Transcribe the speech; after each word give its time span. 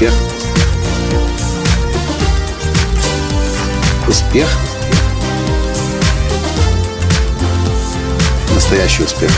Успех. 0.00 0.14
Успех. 4.08 4.48
Настоящий 8.54 9.02
успех. 9.02 9.30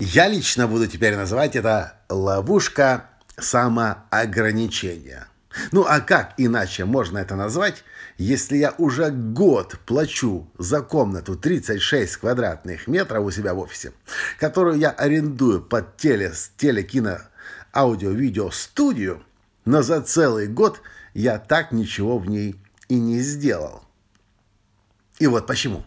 Я 0.00 0.26
лично 0.26 0.66
буду 0.66 0.88
теперь 0.88 1.14
называть 1.14 1.54
это 1.54 1.92
ловушка 2.08 3.04
самоограничения. 3.38 5.28
Ну 5.70 5.86
а 5.88 6.00
как 6.00 6.34
иначе 6.38 6.84
можно 6.84 7.18
это 7.18 7.36
назвать, 7.36 7.84
если 8.18 8.56
я 8.56 8.74
уже 8.76 9.10
год 9.10 9.78
плачу 9.86 10.50
за 10.58 10.80
комнату 10.80 11.36
36 11.36 12.16
квадратных 12.16 12.88
метров 12.88 13.24
у 13.24 13.30
себя 13.30 13.54
в 13.54 13.60
офисе, 13.60 13.92
которую 14.40 14.78
я 14.78 14.90
арендую 14.90 15.62
под 15.62 15.96
теле, 15.96 16.32
телекино, 16.56 17.28
аудио, 17.76 18.10
видео 18.10 18.50
студию, 18.50 19.22
но 19.64 19.82
за 19.82 20.00
целый 20.00 20.48
год 20.48 20.80
я 21.14 21.38
так 21.38 21.72
ничего 21.72 22.18
в 22.18 22.28
ней 22.28 22.56
и 22.88 22.98
не 22.98 23.20
сделал. 23.20 23.82
И 25.18 25.26
вот 25.26 25.46
почему. 25.46 25.84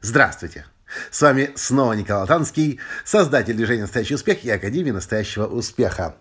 Здравствуйте. 0.00 0.66
С 1.10 1.22
вами 1.22 1.50
снова 1.56 1.94
Николай 1.94 2.26
Танский, 2.26 2.78
создатель 3.04 3.54
движения 3.54 3.82
«Настоящий 3.82 4.14
успех» 4.14 4.44
и 4.44 4.50
Академии 4.50 4.90
«Настоящего 4.90 5.46
успеха». 5.46 6.16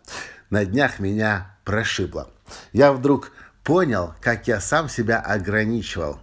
На 0.50 0.66
днях 0.66 1.00
меня 1.00 1.58
прошибло. 1.64 2.30
Я 2.72 2.94
вдруг 2.94 3.32
понял, 3.64 4.14
как 4.22 4.48
я 4.48 4.60
сам 4.60 4.90
себя 4.90 5.20
ограничивал. 5.20 6.20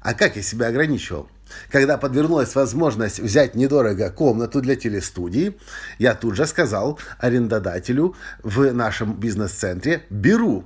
А 0.00 0.14
как 0.14 0.36
я 0.36 0.42
себя 0.42 0.68
ограничивал? 0.68 1.28
Когда 1.70 1.98
подвернулась 1.98 2.54
возможность 2.54 3.20
взять 3.20 3.54
недорого 3.54 4.10
комнату 4.10 4.60
для 4.60 4.76
телестудии, 4.76 5.58
я 5.98 6.14
тут 6.14 6.36
же 6.36 6.46
сказал 6.46 6.98
арендодателю 7.18 8.14
в 8.42 8.72
нашем 8.72 9.14
бизнес-центре 9.14 10.04
«беру». 10.10 10.64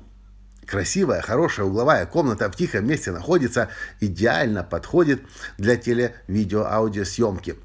Красивая, 0.66 1.20
хорошая 1.20 1.66
угловая 1.66 2.06
комната 2.06 2.50
в 2.50 2.56
тихом 2.56 2.86
месте 2.86 3.10
находится, 3.10 3.68
идеально 4.00 4.62
подходит 4.62 5.22
для 5.58 5.76
теле-видео-аудиосъемки. 5.76 7.56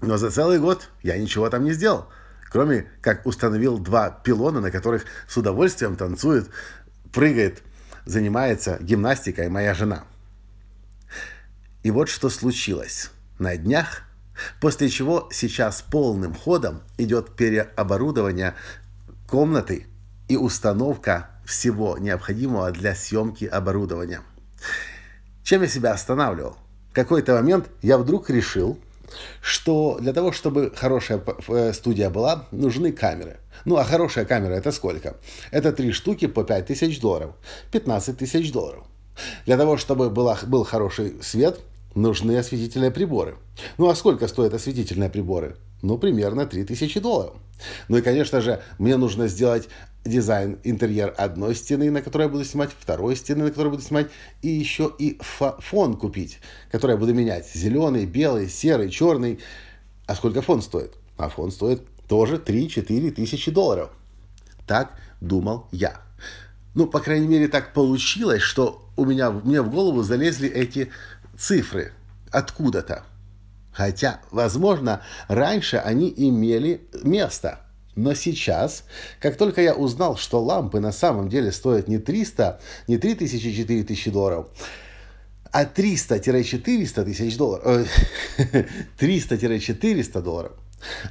Но 0.00 0.18
за 0.18 0.30
целый 0.30 0.58
год 0.58 0.88
я 1.02 1.18
ничего 1.18 1.48
там 1.48 1.64
не 1.64 1.72
сделал, 1.72 2.08
кроме 2.50 2.86
как 3.00 3.26
установил 3.26 3.78
два 3.78 4.10
пилона, 4.10 4.60
на 4.60 4.70
которых 4.70 5.04
с 5.26 5.36
удовольствием 5.36 5.96
танцует, 5.96 6.48
прыгает 7.12 7.62
занимается 8.04 8.78
гимнастикой 8.80 9.48
моя 9.48 9.74
жена. 9.74 10.04
И 11.88 11.90
вот 11.90 12.10
что 12.10 12.28
случилось. 12.28 13.08
На 13.38 13.56
днях, 13.56 14.02
после 14.60 14.90
чего 14.90 15.26
сейчас 15.32 15.80
полным 15.80 16.34
ходом 16.34 16.82
идет 16.98 17.34
переоборудование 17.34 18.54
комнаты 19.26 19.86
и 20.28 20.36
установка 20.36 21.30
всего 21.46 21.96
необходимого 21.96 22.70
для 22.72 22.94
съемки 22.94 23.46
оборудования. 23.46 24.20
Чем 25.42 25.62
я 25.62 25.68
себя 25.68 25.92
останавливал? 25.92 26.58
В 26.90 26.94
какой-то 26.94 27.32
момент 27.36 27.70
я 27.80 27.96
вдруг 27.96 28.28
решил, 28.28 28.78
что 29.40 29.96
для 29.98 30.12
того, 30.12 30.30
чтобы 30.32 30.70
хорошая 30.76 31.22
э, 31.48 31.72
студия 31.72 32.10
была, 32.10 32.48
нужны 32.50 32.92
камеры. 32.92 33.38
Ну, 33.64 33.78
а 33.78 33.84
хорошая 33.84 34.26
камера 34.26 34.52
это 34.52 34.72
сколько? 34.72 35.16
Это 35.52 35.72
три 35.72 35.92
штуки 35.92 36.26
по 36.26 36.44
5 36.44 36.66
тысяч 36.66 37.00
долларов. 37.00 37.34
15 37.72 38.18
тысяч 38.18 38.52
долларов. 38.52 38.84
Для 39.46 39.56
того, 39.56 39.78
чтобы 39.78 40.10
была, 40.10 40.38
был 40.46 40.64
хороший 40.64 41.16
свет, 41.22 41.60
нужны 41.94 42.36
осветительные 42.36 42.90
приборы. 42.90 43.36
Ну, 43.76 43.88
а 43.88 43.94
сколько 43.94 44.28
стоят 44.28 44.54
осветительные 44.54 45.10
приборы? 45.10 45.56
Ну, 45.82 45.98
примерно 45.98 46.46
3000 46.46 47.00
долларов. 47.00 47.34
Ну 47.88 47.98
и, 47.98 48.02
конечно 48.02 48.40
же, 48.40 48.62
мне 48.78 48.96
нужно 48.96 49.28
сделать 49.28 49.68
дизайн, 50.04 50.58
интерьер 50.64 51.14
одной 51.16 51.54
стены, 51.54 51.90
на 51.90 52.02
которой 52.02 52.22
я 52.22 52.28
буду 52.28 52.44
снимать, 52.44 52.70
второй 52.76 53.16
стены, 53.16 53.44
на 53.44 53.50
которой 53.50 53.68
буду 53.68 53.82
снимать, 53.82 54.08
и 54.42 54.48
еще 54.48 54.92
и 54.98 55.18
фон 55.20 55.96
купить, 55.96 56.38
который 56.70 56.92
я 56.92 56.96
буду 56.96 57.14
менять. 57.14 57.48
Зеленый, 57.52 58.06
белый, 58.06 58.48
серый, 58.48 58.90
черный. 58.90 59.40
А 60.06 60.14
сколько 60.14 60.42
фон 60.42 60.62
стоит? 60.62 60.94
А 61.16 61.28
фон 61.28 61.50
стоит 61.50 61.82
тоже 62.08 62.36
3-4 62.36 63.10
тысячи 63.12 63.50
долларов. 63.50 63.90
Так 64.66 64.98
думал 65.20 65.66
я. 65.72 66.00
Ну, 66.74 66.86
по 66.86 67.00
крайней 67.00 67.26
мере, 67.26 67.48
так 67.48 67.72
получилось, 67.72 68.42
что 68.42 68.88
у 68.96 69.04
меня, 69.04 69.30
мне 69.30 69.62
в 69.62 69.70
голову 69.70 70.02
залезли 70.02 70.48
эти 70.48 70.90
цифры 71.38 71.92
откуда-то. 72.30 73.04
Хотя, 73.72 74.20
возможно, 74.30 75.02
раньше 75.28 75.76
они 75.76 76.12
имели 76.16 76.88
место– 77.02 77.60
но 77.98 78.14
сейчас, 78.14 78.84
как 79.18 79.36
только 79.36 79.60
я 79.60 79.74
узнал, 79.74 80.16
что 80.16 80.40
лампы 80.40 80.78
на 80.78 80.92
самом 80.92 81.28
деле 81.28 81.50
стоят 81.50 81.88
не 81.88 81.98
300, 81.98 82.60
не 82.86 82.96
3000, 82.96 83.56
4000 83.56 84.10
долларов, 84.12 84.46
а 85.50 85.64
300-400 85.64 87.04
тысяч 87.04 87.36
долларов, 87.36 87.88
300-400 89.00 90.22
долларов, 90.22 90.52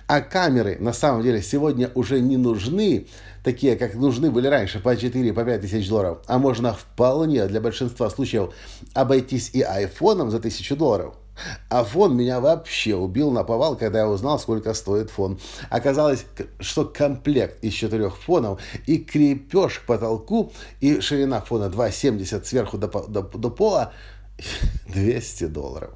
а 0.08 0.22
камеры 0.22 0.78
на 0.80 0.94
самом 0.94 1.24
деле 1.24 1.42
сегодня 1.42 1.92
уже 1.96 2.20
не 2.20 2.38
нужны, 2.38 3.08
такие, 3.44 3.76
как 3.76 3.96
нужны 3.96 4.32
были 4.32 4.48
раньше, 4.48 4.80
по 4.80 4.94
4-5 4.96 5.34
по 5.34 5.58
тысяч 5.58 5.90
долларов, 5.90 6.20
а 6.28 6.38
можно 6.38 6.74
вполне 6.74 7.46
для 7.48 7.62
большинства 7.62 8.10
случаев 8.10 8.54
обойтись 8.94 9.52
и 9.54 9.62
айфоном 9.62 10.32
за 10.32 10.38
1000 10.38 10.76
долларов– 10.76 11.16
а 11.70 11.84
фон 11.84 12.16
меня 12.16 12.40
вообще 12.40 12.96
убил 12.96 13.32
на 13.32 13.44
повал, 13.44 13.76
когда 13.76 14.00
я 14.00 14.10
узнал, 14.10 14.40
сколько 14.40 14.74
стоит 14.74 15.10
фон. 15.10 15.40
Оказалось, 15.70 16.26
что 16.60 16.86
комплект 16.86 17.64
из 17.64 17.74
четырех 17.74 18.18
фонов 18.18 18.62
и 18.86 18.98
крепеж 18.98 19.80
к 19.80 19.86
потолку, 19.86 20.52
и 20.80 21.00
ширина 21.00 21.42
фона 21.42 21.66
2,70 21.66 22.44
сверху 22.46 22.78
до, 22.78 22.88
до, 22.88 23.22
до 23.22 23.50
пола 23.50 23.94
200 24.88 25.46
долларов. 25.46 25.92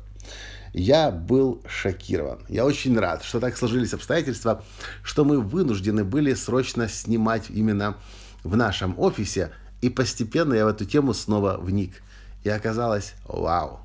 Я 0.74 1.12
был 1.12 1.62
шокирован. 1.68 2.40
Я 2.48 2.66
очень 2.66 2.98
рад, 2.98 3.24
что 3.24 3.40
так 3.40 3.58
сложились 3.58 3.94
обстоятельства, 3.94 4.64
что 5.04 5.26
мы 5.26 5.42
вынуждены 5.42 6.04
были 6.06 6.34
срочно 6.34 6.88
снимать 6.88 7.50
именно 7.50 7.98
в 8.44 8.56
нашем 8.56 8.98
офисе, 8.98 9.52
и 9.82 9.90
постепенно 9.90 10.54
я 10.54 10.66
в 10.66 10.70
эту 10.70 10.86
тему 10.86 11.14
снова 11.14 11.58
вник. 11.58 12.02
И 12.44 12.50
оказалось, 12.50 13.14
вау, 13.26 13.80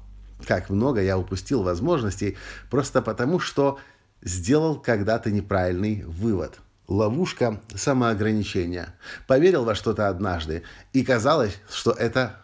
как 0.47 0.71
много 0.71 1.03
я 1.03 1.19
упустил 1.19 1.63
возможностей 1.63 2.37
просто 2.71 3.03
потому, 3.03 3.41
что 3.41 3.79
сделал 4.23 4.77
когда-то 4.79 5.31
неправильный 5.31 6.05
вывод. 6.05 6.59
Ловушка 6.89 7.61
самоограничения. 7.75 8.95
Поверил 9.27 9.65
во 9.65 9.75
что-то 9.75 10.09
однажды, 10.09 10.63
и 10.93 11.03
казалось, 11.03 11.57
что 11.69 11.91
это 11.91 12.37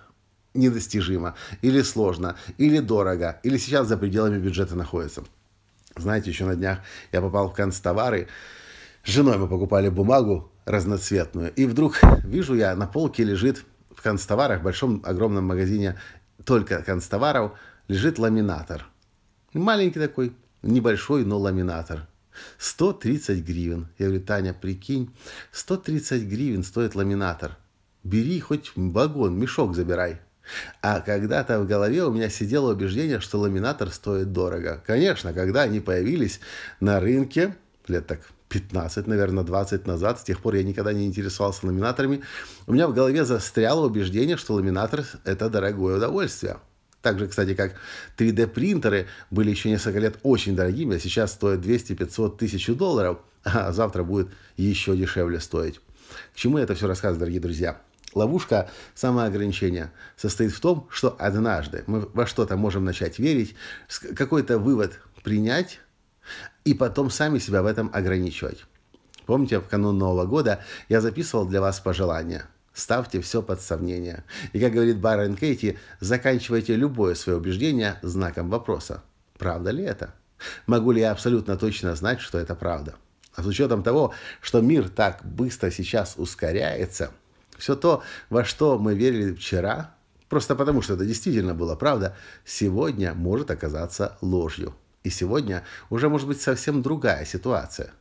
недостижимо, 0.55 1.35
или 1.63 1.83
сложно, 1.83 2.37
или 2.59 2.79
дорого, 2.79 3.41
или 3.43 3.57
сейчас 3.57 3.89
за 3.89 3.97
пределами 3.97 4.39
бюджета 4.39 4.75
находится. 4.75 5.25
Знаете, 5.97 6.31
еще 6.31 6.45
на 6.45 6.57
днях 6.57 6.79
я 7.13 7.21
попал 7.21 7.51
в 7.51 7.55
канцтовары, 7.55 8.29
с 9.05 9.11
женой 9.11 9.39
мы 9.39 9.49
покупали 9.49 9.89
бумагу 9.89 10.51
разноцветную, 10.65 11.53
и 11.55 11.67
вдруг 11.67 11.99
вижу 12.25 12.55
я, 12.55 12.75
на 12.77 12.87
полке 12.87 13.25
лежит 13.25 13.65
в 13.95 14.03
канцтоварах, 14.03 14.61
в 14.61 14.65
большом 14.65 15.03
огромном 15.05 15.45
магазине 15.45 15.99
только 16.45 16.83
канцтоваров, 16.83 17.53
лежит 17.89 18.19
ламинатор. 18.19 18.87
Маленький 19.53 20.01
такой, 20.01 20.35
небольшой, 20.63 21.25
но 21.25 21.39
ламинатор. 21.39 22.07
130 22.59 23.45
гривен. 23.45 23.89
Я 23.99 24.07
говорю, 24.07 24.25
Таня, 24.25 24.55
прикинь, 24.55 25.11
130 25.51 26.23
гривен 26.23 26.63
стоит 26.63 26.95
ламинатор. 26.95 27.59
Бери 28.05 28.41
хоть 28.41 28.73
вагон, 28.75 29.39
мешок 29.39 29.75
забирай. 29.75 30.21
А 30.81 31.01
когда-то 31.01 31.61
в 31.61 31.67
голове 31.67 32.05
у 32.05 32.13
меня 32.13 32.29
сидело 32.29 32.73
убеждение, 32.73 33.21
что 33.21 33.39
ламинатор 33.39 33.91
стоит 33.91 34.33
дорого. 34.33 34.83
Конечно, 34.87 35.33
когда 35.33 35.63
они 35.63 35.81
появились 35.81 36.41
на 36.81 37.01
рынке, 37.01 37.55
лет 37.89 38.07
так 38.07 38.21
15, 38.49 39.07
наверное, 39.07 39.45
20 39.45 39.87
назад, 39.87 40.21
с 40.21 40.25
тех 40.25 40.41
пор 40.41 40.57
я 40.57 40.63
никогда 40.63 40.93
не 40.93 41.07
интересовался 41.07 41.67
ламинаторами, 41.67 42.23
у 42.67 42.73
меня 42.73 42.87
в 42.87 42.95
голове 42.95 43.25
застряло 43.25 43.87
убеждение, 43.87 44.37
что 44.37 44.55
ламинатор– 44.55 45.05
это 45.25 45.49
дорогое 45.49 45.97
удовольствие. 45.97 46.59
Так 47.01 47.19
же, 47.19 47.27
кстати, 47.27 47.55
как 47.55 47.75
3D-принтеры 48.17 49.07
были 49.31 49.51
еще 49.51 49.71
несколько 49.71 49.99
лет 49.99 50.19
очень 50.23 50.55
дорогими, 50.55 50.97
а 50.97 51.01
сейчас 51.01 51.33
стоят 51.33 51.61
200-500 51.61 52.37
тысяч 52.37 52.67
долларов, 52.67 53.19
а 53.43 53.73
завтра 53.73 54.05
будет 54.05 54.29
еще 54.57 54.97
дешевле 54.97 55.41
стоить. 55.41 55.81
К 56.35 56.37
чему 56.37 56.59
я 56.59 56.65
это 56.65 56.75
все 56.75 56.87
рассказываю, 56.87 57.21
дорогие 57.21 57.41
друзья? 57.41 57.81
Ловушка 58.15 58.71
самоограничения 58.95 59.93
состоит 60.17 60.53
в 60.53 60.61
том, 60.61 60.87
что 60.91 61.17
однажды 61.19 61.85
мы 61.87 62.01
во 62.13 62.27
что-то 62.27 62.57
можем 62.57 62.85
начать 62.85 63.19
верить, 63.19 63.55
какой-то 64.15 64.59
вывод 64.59 65.01
принять, 65.23 65.81
и 66.65 66.75
потом 66.75 67.11
сами 67.11 67.39
себя 67.39 67.63
в 67.63 67.67
этом 67.67 67.91
ограничивать. 67.93 68.65
Помните, 69.27 69.61
в 69.61 69.69
канун 69.69 69.99
Нового 69.99 70.27
года 70.27 70.63
я 70.89 71.01
записывал 71.01 71.47
для 71.47 71.61
вас 71.61 71.81
пожелания– 71.81 72.47
Ставьте 72.75 73.21
все 73.21 73.43
под 73.43 73.61
сомнение. 73.61 74.25
И, 74.53 74.61
как 74.61 74.73
говорит 74.73 74.99
Байрон 74.99 75.37
Кейти, 75.37 75.79
заканчивайте 76.01 76.75
любое 76.75 77.15
свое 77.15 77.39
убеждение 77.39 77.99
знаком 78.03 78.49
вопроса. 78.49 79.03
Правда 79.37 79.71
ли 79.71 79.85
это? 79.85 80.15
Могу 80.67 80.93
ли 80.93 81.01
я 81.01 81.13
абсолютно 81.13 81.57
точно 81.57 81.95
знать, 81.95 82.21
что 82.21 82.39
это 82.39 82.55
правда? 82.55 82.95
А 83.35 83.43
с 83.43 83.47
учетом 83.47 83.83
того, 83.83 84.15
что 84.41 84.61
мир 84.61 84.89
так 84.89 85.21
быстро 85.23 85.71
сейчас 85.71 86.15
ускоряется, 86.17 87.11
все 87.63 87.77
то, 87.77 88.03
во 88.29 88.45
что 88.45 88.77
мы 88.77 88.97
верили 88.97 89.33
вчера, 89.35 89.95
просто 90.29 90.57
потому 90.57 90.83
что 90.83 90.95
это 90.95 91.05
действительно 91.05 91.55
была 91.55 91.77
правда, 91.77 92.17
сегодня 92.45 93.15
может 93.15 93.53
оказаться 93.53 94.19
ложью. 94.21 94.75
И 95.05 95.11
сегодня 95.11 95.63
уже 95.89 96.09
может 96.09 96.27
быть 96.27 96.41
совсем 96.41 96.83
другая 96.83 97.25
ситуация. 97.25 97.93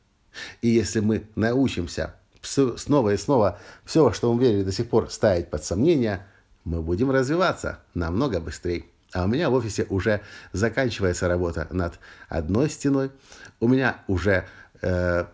И 0.63 0.67
если 0.67 0.99
мы 0.99 1.27
научимся 1.35 2.15
снова 2.41 3.13
и 3.13 3.17
снова 3.17 3.59
все, 3.85 4.03
во 4.03 4.13
что 4.13 4.33
мы 4.33 4.41
верили 4.41 4.63
до 4.63 4.71
сих 4.71 4.89
пор, 4.89 5.11
ставить 5.11 5.51
под 5.51 5.63
сомнение, 5.63 6.25
мы 6.63 6.81
будем 6.81 7.11
развиваться 7.11 7.79
намного 7.93 8.39
быстрее. 8.39 8.85
А 9.13 9.25
у 9.25 9.27
меня 9.27 9.51
в 9.51 9.53
офисе 9.53 9.85
уже 9.89 10.21
заканчивается 10.53 11.27
работа 11.27 11.67
над 11.69 11.99
одной 12.29 12.67
стеной. 12.67 13.11
У 13.59 13.67
меня 13.67 13.97
уже 14.07 14.47
э, 14.81 15.25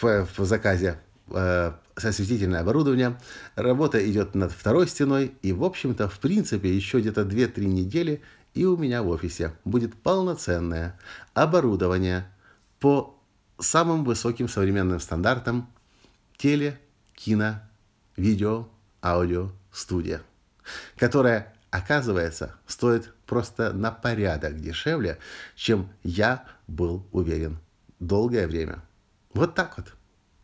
в, 0.00 0.26
в 0.36 0.44
заказе 0.44 0.98
осветительное 1.94 2.60
оборудование. 2.60 3.18
Работа 3.56 3.98
идет 4.10 4.34
над 4.34 4.52
второй 4.52 4.88
стеной. 4.88 5.32
И, 5.42 5.52
в 5.52 5.64
общем-то, 5.64 6.08
в 6.08 6.18
принципе, 6.18 6.74
еще 6.74 7.00
где-то 7.00 7.22
2-3 7.22 7.64
недели, 7.64 8.22
и 8.54 8.64
у 8.64 8.76
меня 8.76 9.02
в 9.02 9.08
офисе 9.08 9.52
будет 9.64 9.94
полноценное 9.94 10.98
оборудование 11.34 12.26
по 12.78 13.18
самым 13.58 14.04
высоким 14.04 14.48
современным 14.48 15.00
стандартам 15.00 15.68
теле, 16.36 16.78
кино, 17.14 17.60
видео, 18.16 18.68
аудио, 19.02 19.52
студия, 19.70 20.22
которая 20.96 21.54
оказывается, 21.70 22.56
стоит 22.66 23.12
просто 23.26 23.72
на 23.72 23.90
порядок 23.92 24.60
дешевле, 24.60 25.18
чем 25.54 25.88
я 26.02 26.44
был 26.66 27.06
уверен 27.12 27.58
долгое 28.00 28.46
время. 28.46 28.82
Вот 29.34 29.54
так 29.54 29.76
вот. 29.76 29.92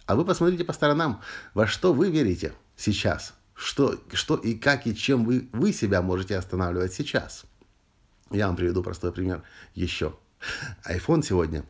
А 0.07 0.17
вы 0.17 0.25
посмотрите 0.25 0.65
по 0.65 0.73
сторонам, 0.73 1.23
во 1.55 1.67
что 1.67 1.93
вы 1.93 2.11
верите 2.11 2.53
сейчас, 2.77 3.35
что, 3.55 4.01
что 4.13 4.37
и 4.37 4.55
как 4.55 4.87
и 4.87 4.95
чем 4.95 5.25
вы, 5.25 5.49
вы 5.53 5.73
себя 5.73 6.03
можете 6.03 6.37
останавливать 6.37 6.93
сейчас. 6.93 7.45
Я 8.31 8.47
вам 8.47 8.57
приведу 8.57 8.83
простой 8.83 9.13
пример 9.13 9.43
еще. 9.75 10.17
iPhone 10.89 11.23
сегодня 11.23 11.65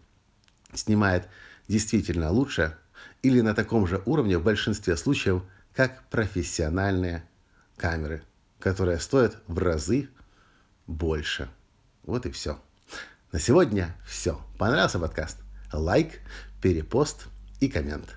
снимает 0.75 1.29
действительно 1.69 2.31
лучше 2.31 2.77
или 3.23 3.41
на 3.41 3.55
таком 3.55 3.87
же 3.87 4.03
уровне 4.07 4.39
в 4.39 4.45
большинстве 4.45 4.97
случаев, 4.97 5.43
как 5.75 6.09
профессиональные 6.09 7.25
камеры– 7.77 8.23
которая 8.59 8.99
стоит 8.99 9.37
в 9.47 9.59
разы 9.59 10.09
больше. 10.87 11.49
Вот 12.03 12.27
и 12.27 12.31
все. 12.31 12.61
На 13.33 13.39
сегодня 13.39 13.95
все. 14.07 14.41
Понравился 14.59 14.99
подкаст? 14.99 15.39
Лайк, 15.73 16.21
перепост 16.63 17.27
и 17.61 17.69
коммент. 17.69 18.17